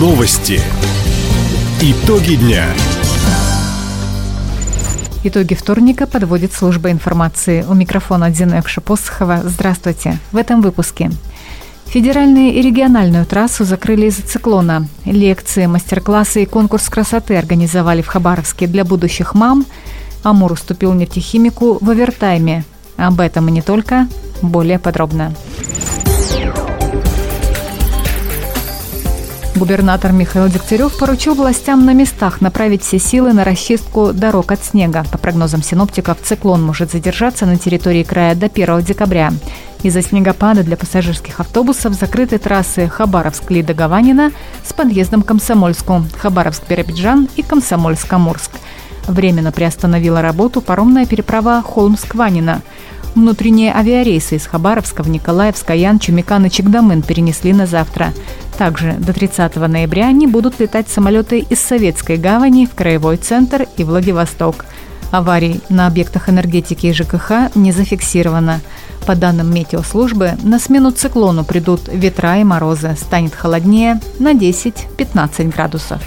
[0.00, 0.58] Новости.
[1.82, 2.64] Итоги дня.
[5.24, 7.66] Итоги вторника подводит служба информации.
[7.68, 9.42] У микрофона Дина Экшапосхова.
[9.44, 10.18] Здравствуйте.
[10.32, 11.10] В этом выпуске.
[11.84, 14.88] Федеральную и региональную трассу закрыли из-за циклона.
[15.04, 19.66] Лекции, мастер-классы и конкурс красоты организовали в Хабаровске для будущих мам.
[20.22, 22.64] Амур уступил нефтехимику в овертайме.
[22.96, 24.08] Об этом и не только.
[24.40, 25.34] Более подробно.
[29.60, 35.04] Губернатор Михаил Дегтярев поручил властям на местах направить все силы на расчистку дорог от снега.
[35.12, 39.34] По прогнозам синоптиков, циклон может задержаться на территории края до 1 декабря.
[39.82, 44.32] Из-за снегопада для пассажирских автобусов закрыты трассы Хабаровск-Лида-Гаванина
[44.66, 48.52] с подъездом к Комсомольску, Хабаровск-Биробиджан и Комсомольск-Амурск.
[49.08, 52.62] Временно приостановила работу паромная переправа Холмск-Ванина.
[53.14, 58.14] Внутренние авиарейсы из Хабаровска в Николаевск, Аян, Чумикан и Чегдамын перенесли на завтра.
[58.60, 63.84] Также до 30 ноября не будут летать самолеты из Советской гавани в Краевой центр и
[63.84, 64.66] Владивосток.
[65.10, 68.60] Аварий на объектах энергетики и ЖКХ не зафиксировано.
[69.06, 72.94] По данным метеослужбы, на смену циклону придут ветра и морозы.
[73.00, 76.02] Станет холоднее на 10-15 градусов.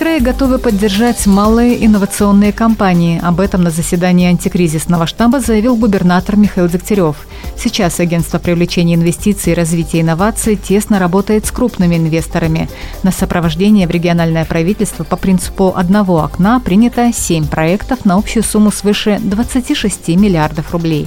[0.00, 3.20] крае готовы поддержать малые инновационные компании.
[3.22, 7.26] Об этом на заседании антикризисного штаба заявил губернатор Михаил Дегтярев.
[7.62, 12.70] Сейчас агентство привлечения инвестиций и развития инноваций тесно работает с крупными инвесторами.
[13.02, 18.70] На сопровождение в региональное правительство по принципу одного окна принято 7 проектов на общую сумму
[18.70, 21.06] свыше 26 миллиардов рублей.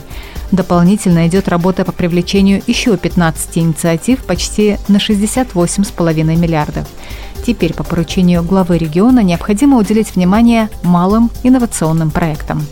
[0.52, 6.88] Дополнительно идет работа по привлечению еще 15 инициатив почти на 68,5 миллиардов.
[7.48, 12.64] Теперь по поручению главы региона необходимо уделить внимание малым инновационным проектам.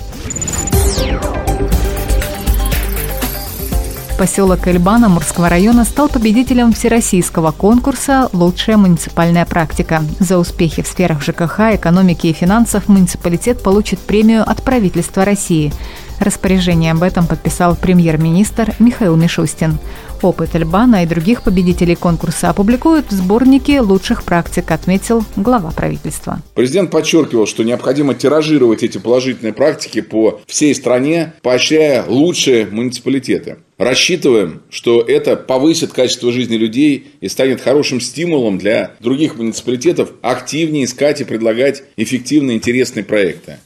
[4.21, 10.03] Поселок Эльбана Мурского района стал победителем всероссийского конкурса «Лучшая муниципальная практика».
[10.19, 15.73] За успехи в сферах ЖКХ, экономики и финансов муниципалитет получит премию от правительства России.
[16.19, 19.79] Распоряжение об этом подписал премьер-министр Михаил Мишустин.
[20.21, 26.41] Опыт Эльбана и других победителей конкурса опубликуют в сборнике лучших практик, отметил глава правительства.
[26.53, 33.57] Президент подчеркивал, что необходимо тиражировать эти положительные практики по всей стране, поощряя лучшие муниципалитеты.
[33.79, 40.85] Рассчитываем, что это повысит качество жизни людей и станет хорошим стимулом для других муниципалитетов активнее
[40.85, 43.57] искать и предлагать эффективные интересные проекты.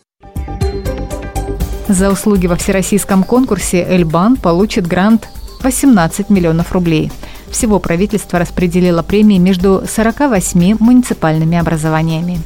[1.90, 5.28] За услуги во всероссийском конкурсе Эльбан получит грант
[5.66, 7.12] 18 миллионов рублей.
[7.50, 12.40] Всего правительство распределило премии между 48 муниципальными образованиями.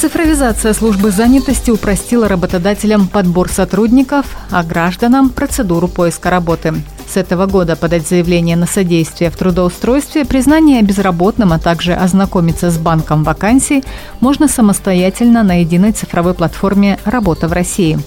[0.00, 6.74] Цифровизация службы занятости упростила работодателям подбор сотрудников, а гражданам– процедуру поиска работы.
[7.06, 12.78] С этого года подать заявление на содействие в трудоустройстве, признание безработным, а также ознакомиться с
[12.78, 13.84] банком вакансий
[14.20, 17.98] можно самостоятельно на единой цифровой платформе «Работа в России».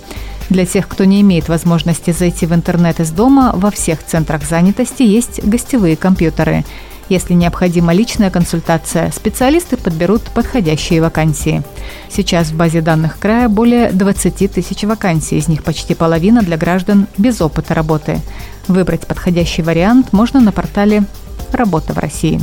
[0.50, 5.04] Для тех, кто не имеет возможности зайти в интернет из дома, во всех центрах занятости
[5.04, 6.66] есть гостевые компьютеры.
[7.08, 11.64] Если необходима личная консультация, специалисты подберут подходящие вакансии.
[12.10, 17.08] Сейчас в базе данных края более 20 тысяч вакансий, из них почти половина для граждан
[17.18, 18.20] без опыта работы.
[18.68, 21.04] Выбрать подходящий вариант можно на портале
[21.52, 22.40] «Работа в России».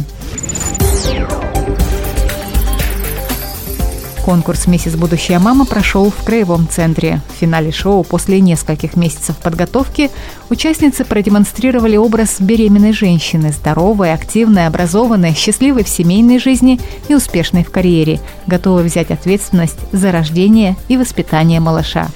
[4.26, 7.20] Конкурс «Миссис Будущая мама» прошел в Краевом центре.
[7.28, 10.10] В финале шоу после нескольких месяцев подготовки
[10.50, 17.70] участницы продемонстрировали образ беременной женщины, здоровой, активной, образованной, счастливой в семейной жизни и успешной в
[17.70, 22.08] карьере, готовой взять ответственность за рождение и воспитание малыша.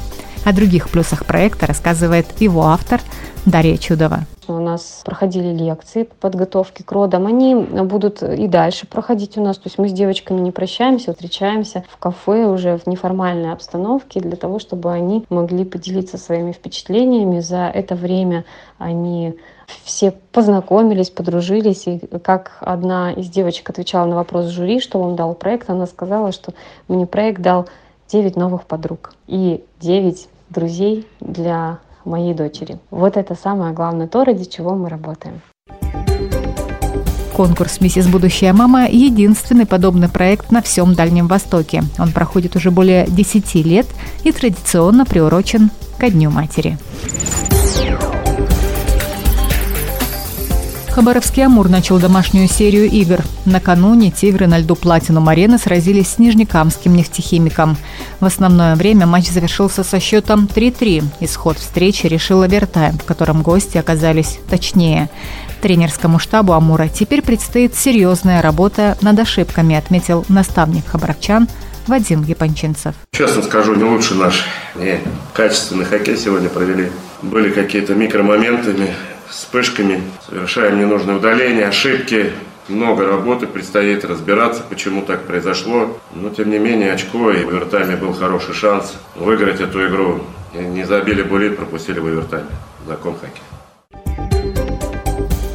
[0.42, 3.00] О других плюсах проекта рассказывает его автор
[3.46, 9.36] Дарья Чудова у нас проходили лекции по подготовке к родам, они будут и дальше проходить
[9.38, 9.56] у нас.
[9.56, 14.36] То есть мы с девочками не прощаемся, встречаемся в кафе уже в неформальной обстановке для
[14.36, 17.40] того, чтобы они могли поделиться своими впечатлениями.
[17.40, 18.44] За это время
[18.78, 19.36] они
[19.84, 21.86] все познакомились, подружились.
[21.86, 26.32] И как одна из девочек отвечала на вопрос жюри, что он дал проект, она сказала,
[26.32, 26.52] что
[26.88, 27.68] мне проект дал
[28.08, 32.78] 9 новых подруг и 9 друзей для моей дочери.
[32.90, 35.40] Вот это самое главное, то, ради чего мы работаем.
[37.36, 41.82] Конкурс «Миссис Будущая мама»– единственный подобный проект на всем Дальнем Востоке.
[41.98, 43.86] Он проходит уже более 10 лет
[44.24, 46.76] и традиционно приурочен ко Дню матери.
[51.00, 53.20] Хабаровский «Амур» начал домашнюю серию игр.
[53.46, 57.78] Накануне «Тигры» на льду «Платинум Арены» сразились с Нижнекамским нефтехимиком.
[58.20, 61.04] В основное время матч завершился со счетом 3-3.
[61.20, 65.08] Исход встречи решил овертайм, в котором гости оказались точнее.
[65.62, 71.48] Тренерскому штабу «Амура» теперь предстоит серьезная работа над ошибками, отметил наставник хабаровчан
[71.86, 72.94] Вадим Гипончинцев.
[73.12, 74.44] Честно скажу, не лучше наш.
[74.74, 75.00] Не,
[75.32, 76.90] качественный хоккей сегодня провели.
[77.22, 78.94] Были какие-то микромоментами,
[79.30, 80.02] вспышками.
[80.28, 82.32] Совершаем ненужные удаления, ошибки.
[82.68, 85.98] Много работы предстоит разбираться, почему так произошло.
[86.14, 90.20] Но, тем не менее, очко и овертайме был хороший шанс выиграть эту игру.
[90.54, 92.50] Не забили булит, пропустили в овертайме.
[92.86, 93.42] Закон хоккей.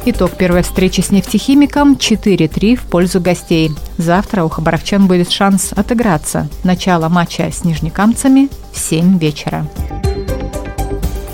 [0.08, 3.72] Итог первой встречи с нефтехимиком 4-3 в пользу гостей.
[3.98, 6.48] Завтра у хабаровчан будет шанс отыграться.
[6.62, 9.66] Начало матча с нижнекамцами в 7 вечера.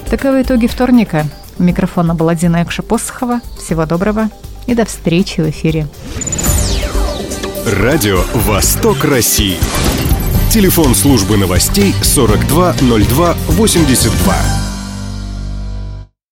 [0.09, 1.27] Таковы итоги вторника.
[1.63, 3.41] У микрофона была Дина Экша-Посохова.
[3.57, 4.31] Всего доброго
[4.67, 5.87] и до встречи в эфире.
[7.65, 9.59] Радио «Восток России».
[10.51, 14.62] Телефон службы новостей 420282.